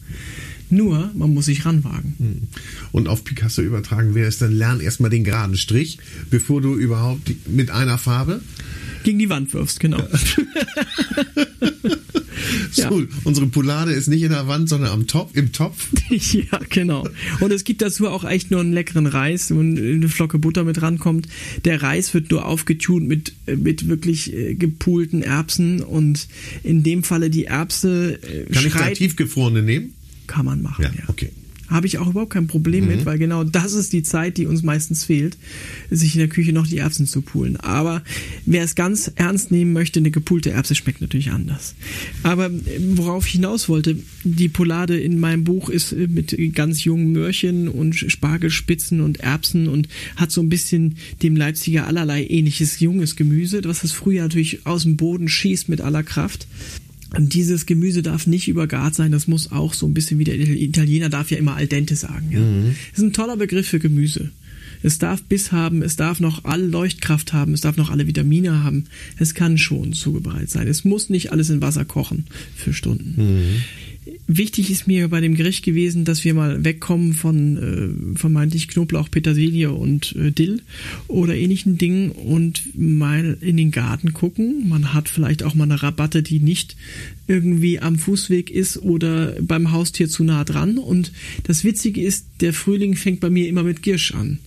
[0.71, 2.47] Nur, man muss sich ranwagen.
[2.91, 5.99] Und auf Picasso übertragen wäre es dann, lern erstmal den geraden Strich,
[6.31, 8.41] bevor du überhaupt mit einer Farbe
[9.05, 9.99] Gegen die Wand wirfst, genau.
[9.99, 10.07] Ja.
[12.75, 15.87] So, unsere Poulade ist nicht in der Wand, sondern am Topf, im Topf.
[16.09, 17.07] ja, genau.
[17.39, 20.81] Und es gibt dazu auch echt nur einen leckeren Reis und eine Flocke Butter mit
[20.81, 21.27] rankommt.
[21.63, 26.27] Der Reis wird nur aufgetunt mit, mit wirklich äh, gepulten Erbsen und
[26.63, 29.93] in dem Falle die Erbse äh, Kann ich da schreit, tiefgefrorene nehmen?
[30.27, 31.03] kann man machen, Ja, ja.
[31.07, 31.29] okay.
[31.67, 34.61] Habe ich auch überhaupt kein Problem mit, weil genau das ist die Zeit, die uns
[34.61, 35.37] meistens fehlt,
[35.89, 37.57] sich in der Küche noch die Erbsen zu pulen.
[37.57, 38.03] Aber
[38.45, 41.73] wer es ganz ernst nehmen möchte, eine gepulte Erbse schmeckt natürlich anders.
[42.23, 46.83] Aber äh, worauf ich hinaus wollte, die Poulade in meinem Buch ist äh, mit ganz
[46.83, 52.79] jungen Möhrchen und Spargelspitzen und Erbsen und hat so ein bisschen dem Leipziger allerlei ähnliches
[52.79, 56.47] junges Gemüse, was das Frühjahr natürlich aus dem Boden schießt mit aller Kraft.
[57.15, 60.37] Und dieses Gemüse darf nicht übergart sein, das muss auch so ein bisschen wie der
[60.37, 62.31] Italiener darf ja immer al dente sagen.
[62.31, 62.39] Ja.
[62.91, 64.31] Das ist ein toller Begriff für Gemüse.
[64.83, 68.63] Es darf Biss haben, es darf noch alle Leuchtkraft haben, es darf noch alle Vitamine
[68.63, 68.85] haben.
[69.17, 70.67] Es kann schon zubereitet sein.
[70.67, 73.63] Es muss nicht alles in Wasser kochen für Stunden.
[74.27, 79.09] Wichtig ist mir bei dem Gericht gewesen, dass wir mal wegkommen von äh, vermeintlich Knoblauch,
[79.09, 80.61] Petersilie und äh, Dill
[81.07, 84.69] oder ähnlichen Dingen und mal in den Garten gucken.
[84.69, 86.75] Man hat vielleicht auch mal eine Rabatte, die nicht
[87.27, 90.77] irgendwie am Fußweg ist oder beim Haustier zu nah dran.
[90.77, 91.11] Und
[91.43, 94.39] das Witzige ist, der Frühling fängt bei mir immer mit Girsch an.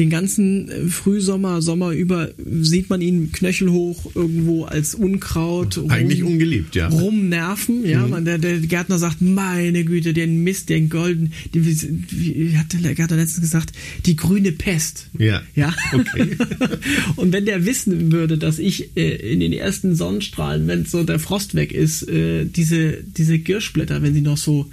[0.00, 2.30] Den ganzen äh, Frühsommer, Sommer über
[2.62, 5.78] sieht man ihn knöchelhoch irgendwo als Unkraut.
[5.88, 6.88] Eigentlich rum- ungeliebt, ja.
[6.88, 7.84] rumnerven.
[7.86, 12.72] Ja, man, der, der Gärtner sagt, meine Güte, den Mist, den Golden, die, wie hat
[12.72, 13.72] der Gärtner letztens gesagt,
[14.06, 15.10] die grüne Pest.
[15.18, 15.42] Ja.
[15.54, 15.74] Ja.
[15.92, 16.30] Okay.
[17.16, 21.18] Und wenn der wissen würde, dass ich äh, in den ersten Sonnenstrahlen, wenn so der
[21.18, 24.70] Frost weg ist, äh, diese, diese Girschblätter, wenn sie noch so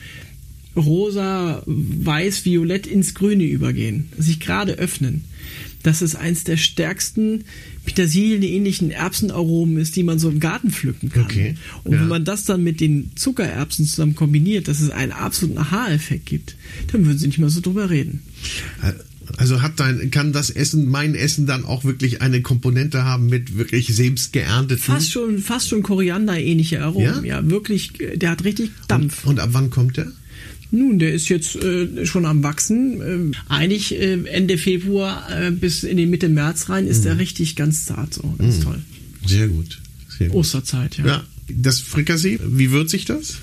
[0.78, 5.24] rosa, weiß, violett ins Grüne übergehen, sich gerade öffnen,
[5.84, 7.44] dass es eins der stärksten
[7.86, 11.24] Petersilien-ähnlichen Erbsenaromen ist, die man so im Garten pflücken kann.
[11.24, 12.02] Okay, Und ja.
[12.02, 16.56] wenn man das dann mit den Zuckererbsen zusammen kombiniert, dass es einen absoluten Aha-Effekt gibt,
[16.92, 18.22] dann würden sie nicht mehr so drüber reden.
[19.38, 23.58] Also hat dein, kann das Essen, mein Essen dann auch wirklich eine Komponente haben mit
[23.58, 24.84] wirklich selbst geernteten?
[24.84, 27.26] Fast schon, fast schon Koriander-ähnliche Aromen.
[27.26, 27.42] Ja?
[27.42, 27.50] Ja?
[27.50, 29.26] wirklich, der hat richtig Dampf.
[29.26, 30.12] Und ab wann kommt der?
[30.72, 33.02] Nun, der ist jetzt äh, schon am Wachsen.
[33.02, 37.56] Ähm, eigentlich äh, Ende Februar äh, bis in die Mitte März rein ist er richtig
[37.56, 38.82] ganz zart, so ganz toll.
[39.26, 39.80] Sehr gut.
[40.18, 40.38] Sehr gut.
[40.38, 41.06] Osterzeit, ja.
[41.06, 43.38] Ja, das Frikassee, wie würzig das?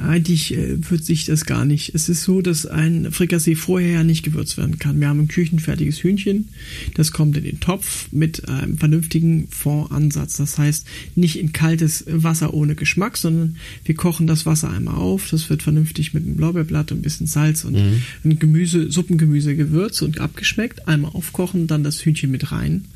[0.00, 1.94] Eigentlich äh, wird sich das gar nicht.
[1.94, 5.00] Es ist so, dass ein Frikassee vorher ja nicht gewürzt werden kann.
[5.00, 6.48] Wir haben ein küchenfertiges Hühnchen,
[6.94, 10.38] das kommt in den Topf mit einem vernünftigen Fondansatz.
[10.38, 15.28] Das heißt, nicht in kaltes Wasser ohne Geschmack, sondern wir kochen das Wasser einmal auf.
[15.30, 20.02] Das wird vernünftig mit einem Lorbeerblatt und ein bisschen Salz und ein Gemüse, Suppengemüse gewürzt
[20.02, 20.88] und abgeschmeckt.
[20.88, 22.86] Einmal aufkochen, dann das Hühnchen mit rein.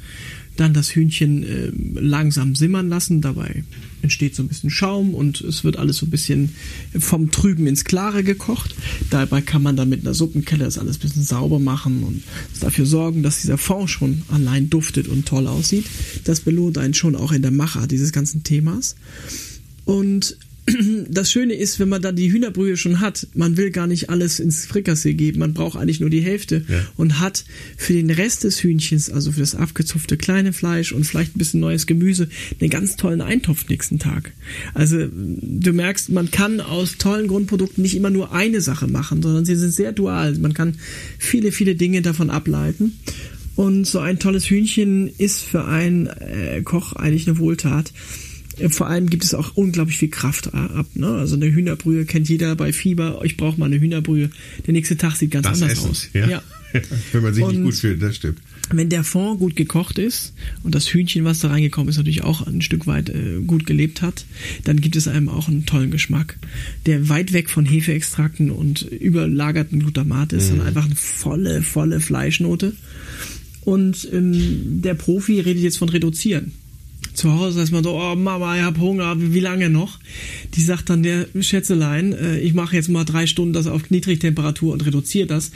[0.56, 3.20] Dann das Hühnchen äh, langsam simmern lassen.
[3.20, 3.64] Dabei
[4.02, 6.54] entsteht so ein bisschen Schaum und es wird alles so ein bisschen
[6.98, 8.74] vom Trüben ins Klare gekocht.
[9.10, 12.22] Dabei kann man dann mit einer Suppenkelle das alles ein bisschen sauber machen und
[12.60, 15.86] dafür sorgen, dass dieser Fond schon allein duftet und toll aussieht.
[16.24, 18.96] Das belohnt einen schon auch in der Macher dieses ganzen Themas.
[19.84, 20.36] Und
[21.10, 24.40] das Schöne ist, wenn man dann die Hühnerbrühe schon hat, man will gar nicht alles
[24.40, 26.64] ins Frikassee geben, man braucht eigentlich nur die Hälfte
[26.96, 27.44] und hat
[27.76, 31.60] für den Rest des Hühnchens, also für das abgezupfte kleine Fleisch und vielleicht ein bisschen
[31.60, 32.28] neues Gemüse,
[32.60, 34.32] einen ganz tollen Eintopf nächsten Tag.
[34.74, 39.44] Also du merkst, man kann aus tollen Grundprodukten nicht immer nur eine Sache machen, sondern
[39.44, 40.36] sie sind sehr dual.
[40.38, 40.76] Man kann
[41.18, 42.98] viele, viele Dinge davon ableiten.
[43.54, 47.92] Und so ein tolles Hühnchen ist für einen äh, Koch eigentlich eine Wohltat.
[48.58, 50.86] Äh, Vor allem gibt es auch unglaublich viel Kraft äh, ab.
[50.94, 51.08] Ne?
[51.08, 53.20] Also eine Hühnerbrühe kennt jeder bei Fieber.
[53.24, 54.30] Ich brauche mal eine Hühnerbrühe.
[54.66, 56.08] Der nächste Tag sieht ganz Das anders Essen, aus.
[56.12, 56.42] ja.
[57.12, 58.38] Wenn man sich nicht Und- gut fühlt, das stimmt.
[58.70, 60.32] Wenn der Fond gut gekocht ist
[60.64, 64.02] und das Hühnchen, was da reingekommen ist, natürlich auch ein Stück weit äh, gut gelebt
[64.02, 64.26] hat,
[64.64, 66.36] dann gibt es einem auch einen tollen Geschmack,
[66.84, 72.72] der weit weg von Hefeextrakten und überlagerten Glutamat ist, sondern einfach eine volle, volle Fleischnote.
[73.60, 76.50] Und ähm, der Profi redet jetzt von reduzieren.
[77.16, 79.98] Zu Hause ist man so, oh Mama, ich hab Hunger, wie, wie lange noch?
[80.54, 84.72] Die sagt dann der Schätzelein, äh, ich mache jetzt mal drei Stunden das auf Niedrigtemperatur
[84.74, 85.50] und reduziere das.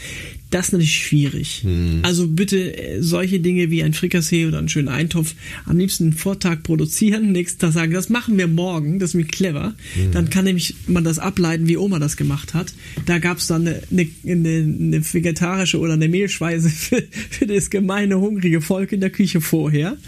[0.49, 1.63] Das ist natürlich schwierig.
[2.03, 5.35] Also bitte äh, solche Dinge wie ein Frikassee oder einen schönen Eintopf
[5.67, 9.25] am liebsten einen Vortag produzieren, nächsten Tag sagen, das machen wir morgen, das ist mir
[9.25, 9.75] clever.
[10.13, 12.73] Dann kann nämlich man das ableiten, wie Oma das gemacht hat.
[13.05, 17.69] Da gab es dann eine, eine, eine, eine vegetarische oder eine Mehlschweise für, für das
[17.69, 19.99] gemeine, hungrige Volk in der Küche vorher.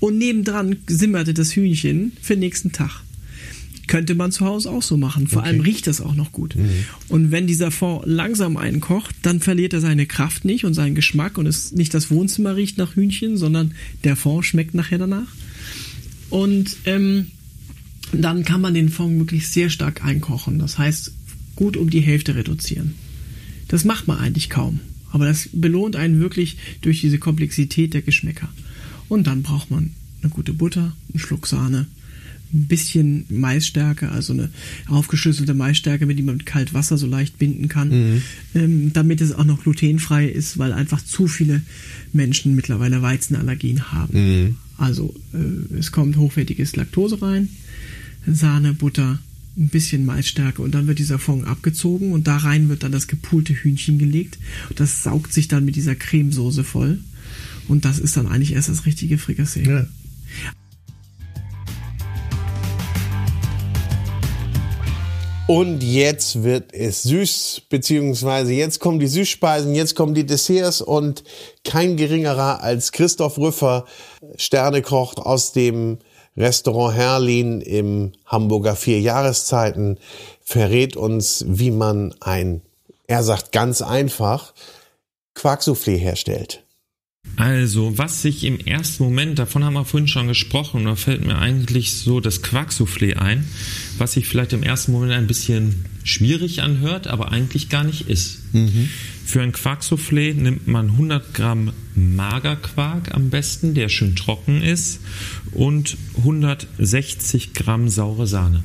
[0.00, 3.02] Und nebendran simmerte das Hühnchen für den nächsten Tag.
[3.86, 5.26] Könnte man zu Hause auch so machen.
[5.26, 6.54] Vor allem riecht das auch noch gut.
[7.08, 11.38] Und wenn dieser Fond langsam einkocht, dann verliert er seine Kraft nicht und seinen Geschmack
[11.38, 15.26] und es nicht das Wohnzimmer riecht nach Hühnchen, sondern der Fond schmeckt nachher danach.
[16.30, 17.26] Und ähm,
[18.12, 20.60] dann kann man den Fond wirklich sehr stark einkochen.
[20.60, 21.12] Das heißt,
[21.56, 22.94] gut um die Hälfte reduzieren.
[23.68, 24.80] Das macht man eigentlich kaum.
[25.12, 28.48] Aber das belohnt einen wirklich durch diese Komplexität der Geschmäcker.
[29.10, 29.90] Und dann braucht man
[30.22, 31.86] eine gute Butter, einen Schluck Sahne,
[32.54, 34.50] ein bisschen Maisstärke, also eine
[34.86, 37.90] aufgeschlüsselte Maisstärke, mit die man mit kaltem Wasser so leicht binden kann,
[38.54, 41.60] ähm, damit es auch noch glutenfrei ist, weil einfach zu viele
[42.12, 44.16] Menschen mittlerweile Weizenallergien haben.
[44.78, 47.48] Also äh, es kommt hochwertiges Laktose rein,
[48.26, 49.18] Sahne, Butter,
[49.56, 53.08] ein bisschen Maisstärke und dann wird dieser Fond abgezogen und da rein wird dann das
[53.08, 54.38] gepulte Hühnchen gelegt.
[54.76, 57.00] Das saugt sich dann mit dieser Cremesoße voll
[57.70, 59.62] und das ist dann eigentlich erst das richtige Frikassee.
[59.62, 59.86] Ja.
[65.46, 71.24] Und jetzt wird es süß, beziehungsweise jetzt kommen die Süßspeisen, jetzt kommen die Desserts und
[71.64, 73.84] kein geringerer als Christoph Rüffer,
[74.36, 75.98] Sternekoch aus dem
[76.36, 79.98] Restaurant Herlin im Hamburger Vier Jahreszeiten,
[80.40, 82.62] verrät uns, wie man ein,
[83.08, 84.54] er sagt ganz einfach,
[85.34, 86.64] Quarksoufflé herstellt.
[87.40, 91.38] Also, was sich im ersten Moment, davon haben wir vorhin schon gesprochen, da fällt mir
[91.38, 93.46] eigentlich so das Quarksoufflé ein,
[93.96, 98.40] was sich vielleicht im ersten Moment ein bisschen schwierig anhört, aber eigentlich gar nicht ist.
[99.24, 105.00] Für ein Quarksoufflé nimmt man 100 Gramm Magerquark am besten, der schön trocken ist,
[105.52, 108.64] und 160 Gramm saure Sahne.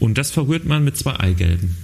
[0.00, 1.76] Und das verrührt man mit zwei Eigelben.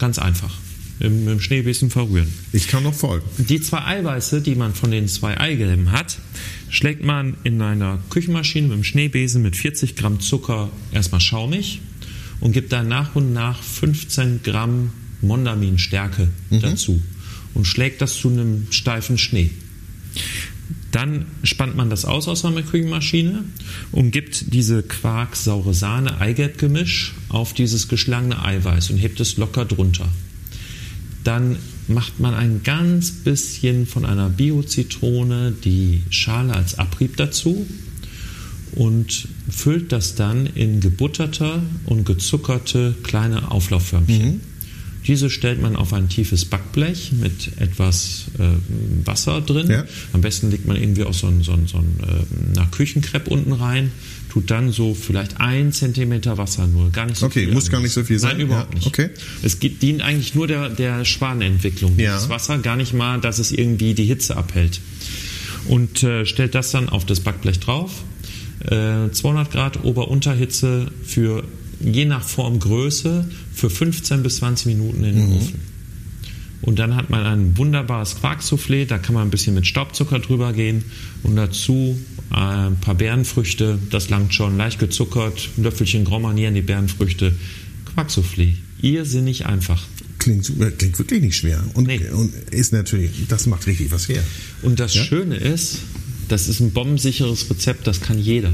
[0.00, 0.56] Ganz einfach.
[1.00, 2.32] Im, Im Schneebesen verrühren.
[2.52, 3.24] Ich kann noch folgen.
[3.38, 6.18] Die zwei Eiweiße, die man von den zwei Eigelben hat,
[6.70, 11.80] schlägt man in einer Küchenmaschine mit dem Schneebesen mit 40 Gramm Zucker erstmal schaumig
[12.40, 17.02] und gibt dann nach und nach 15 Gramm Mondaminstärke dazu
[17.54, 19.50] und schlägt das zu einem steifen Schnee.
[20.90, 23.44] Dann spannt man das aus aus einer Küchenmaschine
[23.92, 30.08] und gibt diese Quark-saure Sahne-Eigelb-Gemisch auf dieses geschlagene Eiweiß und hebt es locker drunter.
[31.28, 31.56] Dann
[31.88, 37.66] macht man ein ganz bisschen von einer Bio-Zitrone die Schale als Abrieb dazu
[38.72, 44.36] und füllt das dann in gebutterte und gezuckerte kleine Auflaufförmchen.
[44.36, 44.40] Mhm.
[45.06, 49.70] Diese stellt man auf ein tiefes Backblech mit etwas äh, Wasser drin.
[49.70, 49.84] Ja.
[50.14, 53.28] Am besten legt man irgendwie auch so ein, so ein, so ein äh, nach Küchenkrepp
[53.28, 53.92] unten rein,
[54.40, 57.52] tut dann so vielleicht ein Zentimeter Wasser nur, gar nicht so Okay, viel.
[57.54, 58.36] muss gar nicht so viel sein.
[58.36, 58.86] Nein, überhaupt Ja, nicht.
[58.86, 59.10] okay.
[59.42, 62.14] Es geht, dient eigentlich nur der, der Schwanentwicklung Ja.
[62.14, 64.80] dieses Wasser, gar nicht mal, dass es irgendwie die Hitze abhält.
[65.66, 68.04] Und äh, stellt das dann auf das Backblech drauf.
[68.64, 71.44] Äh, 200 Grad Ober-Unterhitze für
[71.80, 75.60] je nach Formgröße für 15 bis 20 Minuten in den Ofen.
[76.60, 80.52] Und dann hat man ein wunderbares Quarksoufflé, da kann man ein bisschen mit Staubzucker drüber
[80.52, 80.84] gehen
[81.22, 81.98] und dazu
[82.32, 86.62] äh, ein paar Beerenfrüchte, das langt schon, leicht gezuckert, ein Löffelchen Grand Marnier in die
[86.62, 87.34] Beerenfrüchte,
[87.94, 88.54] Quarksoufflé.
[88.82, 89.82] Irrsinnig einfach.
[90.18, 91.62] Klingt, klingt wirklich nicht schwer.
[91.74, 92.00] Und, Nee.
[92.10, 94.22] und ist natürlich, das macht richtig was her.
[94.62, 95.78] Und das Schöne ist,
[96.28, 98.52] das ist ein bombensicheres Rezept, das kann jeder.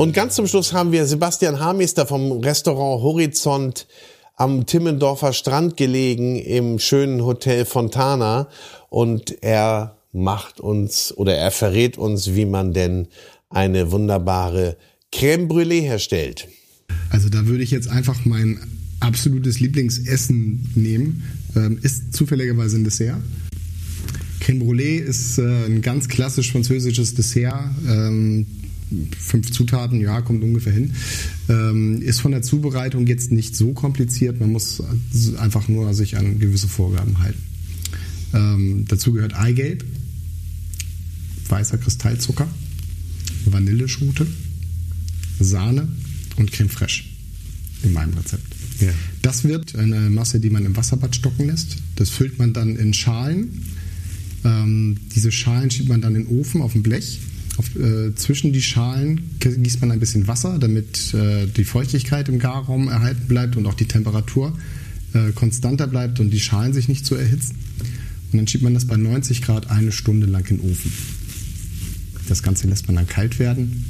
[0.00, 3.86] Und ganz zum Schluss haben wir Sebastian Hamester vom Restaurant Horizont
[4.34, 8.48] am Timmendorfer Strand gelegen im schönen Hotel Fontana
[8.88, 13.08] und er macht uns oder er verrät uns, wie man denn
[13.50, 14.78] eine wunderbare
[15.12, 16.48] Crème Brûlée herstellt.
[17.10, 18.58] Also da würde ich jetzt einfach mein
[19.00, 21.24] absolutes Lieblingsessen nehmen.
[21.54, 23.20] Ähm, ist zufälligerweise ein Dessert.
[24.40, 27.68] Crème Brûlée ist äh, ein ganz klassisch französisches Dessert.
[27.86, 28.46] Ähm,
[29.18, 30.92] fünf Zutaten, ja, kommt ungefähr hin.
[31.48, 34.40] Ähm, ist von der Zubereitung jetzt nicht so kompliziert.
[34.40, 34.82] Man muss
[35.38, 37.42] einfach nur sich an gewisse Vorgaben halten.
[38.32, 39.84] Ähm, dazu gehört Eigelb,
[41.48, 42.48] weißer Kristallzucker,
[43.46, 44.26] Vanilleschote,
[45.38, 45.88] Sahne
[46.36, 47.04] und Creme fraiche
[47.82, 48.44] in meinem Rezept.
[48.80, 48.92] Ja.
[49.22, 51.76] Das wird eine Masse, die man im Wasserbad stocken lässt.
[51.96, 53.66] Das füllt man dann in Schalen.
[54.44, 57.20] Ähm, diese Schalen schiebt man dann in den Ofen auf ein Blech.
[57.56, 62.38] Auf, äh, zwischen die Schalen gießt man ein bisschen Wasser, damit äh, die Feuchtigkeit im
[62.38, 64.56] Garraum erhalten bleibt und auch die Temperatur
[65.12, 67.56] äh, konstanter bleibt und die Schalen sich nicht so erhitzen.
[68.32, 70.92] Und dann schiebt man das bei 90 Grad eine Stunde lang in den Ofen.
[72.28, 73.84] Das Ganze lässt man dann kalt werden.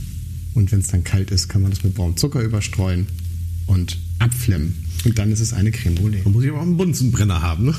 [0.55, 3.07] Und wenn es dann kalt ist, kann man das mit braunem Zucker überstreuen
[3.66, 4.75] und abflemmen.
[5.05, 6.23] Und dann ist es eine Creme Brûlée.
[6.25, 7.75] Da muss ich aber auch einen Bunsenbrenner haben, ne?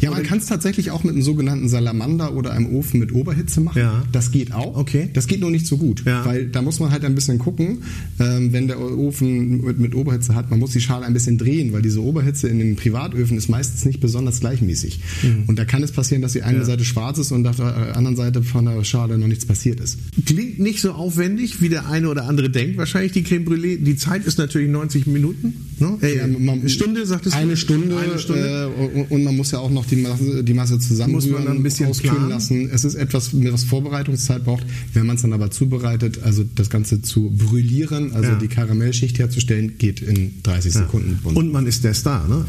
[0.00, 3.60] Ja, man kann es tatsächlich auch mit einem sogenannten Salamander oder einem Ofen mit Oberhitze
[3.60, 3.78] machen.
[3.78, 4.02] Ja.
[4.12, 4.76] Das geht auch.
[4.76, 5.08] Okay.
[5.12, 6.24] Das geht nur nicht so gut, Ja.
[6.24, 7.78] weil da muss man halt ein bisschen gucken,
[8.20, 11.72] ähm, wenn der Ofen mit, mit Oberhitze hat, man muss die Schale ein bisschen drehen,
[11.72, 15.00] weil diese Oberhitze in den Privatöfen ist meistens nicht besonders gleichmäßig.
[15.46, 18.16] Und da kann es passieren, dass die eine Seite schwarz ist und auf der anderen
[18.16, 19.98] Seite von der Schale noch nichts passiert ist.
[20.26, 22.76] Klingt nicht so aufwendig, wie der eine oder andere denkt.
[22.76, 23.78] Wahrscheinlich die Creme Brûlée.
[23.82, 25.54] Die Zeit ist natürlich 90 Minuten.
[25.80, 25.96] Ne?
[26.02, 27.38] Ja, man- eine Stunde, sagtest du?
[27.40, 28.70] Eine Stunde, Eine Stunde.
[28.78, 31.46] Äh, und, und man muss ja auch noch die Masse, die Masse zusammenrühren, Muss man
[31.46, 32.30] dann ein bisschen auskühlen planen?
[32.30, 32.70] lassen.
[32.72, 34.64] Es ist etwas, was Vorbereitungszeit braucht.
[34.92, 38.34] Wenn man es dann aber zubereitet, also das Ganze zu brülieren, also Ja.
[38.38, 41.18] die Karamellschicht herzustellen, geht in 30 Sekunden.
[41.34, 42.44] Und man ist der Star, ne?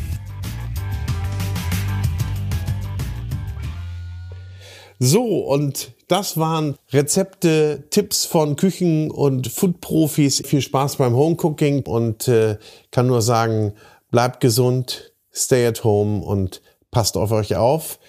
[5.00, 10.42] So, und das waren Rezepte, Tipps von Küchen- und Food-Profis.
[10.46, 12.58] Viel Spaß beim Homecooking und äh,
[12.92, 13.74] kann nur sagen,
[14.10, 18.00] bleibt gesund, stay at home und passt auf euch auf.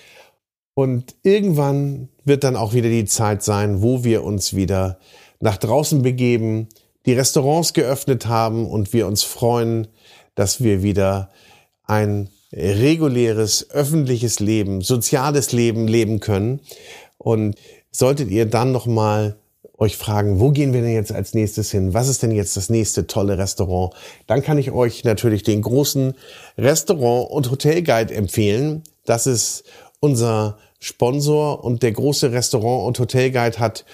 [0.73, 4.99] Und irgendwann wird dann auch wieder die Zeit sein, wo wir uns wieder
[5.39, 6.69] nach draußen begeben,
[7.05, 9.89] die Restaurants geöffnet haben und wir uns freuen,
[10.35, 11.31] dass wir wieder
[11.85, 16.61] ein reguläres öffentliches Leben, soziales Leben leben können.
[17.19, 17.57] Und
[17.91, 19.37] solltet ihr dann noch mal
[19.81, 21.95] euch fragen, wo gehen wir denn jetzt als nächstes hin?
[21.95, 23.95] Was ist denn jetzt das nächste tolle Restaurant?
[24.27, 26.15] Dann kann ich euch natürlich den großen
[26.59, 28.83] Restaurant- und Hotelguide empfehlen.
[29.07, 29.65] Das ist
[30.01, 33.87] unser Sponsor und der große Restaurant- und Hotelguide hat